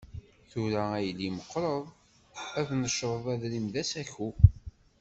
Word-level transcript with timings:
Tura, 0.49 0.83
a 0.95 0.99
yelli 1.05 1.29
meqqreḍ, 1.35 1.85
ad 2.59 2.69
necreḍ 2.81 3.25
adrim 3.33 3.67
d 3.73 3.75
asaku. 3.81 4.29